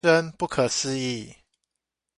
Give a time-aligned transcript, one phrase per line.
[0.03, 1.31] 真不可思議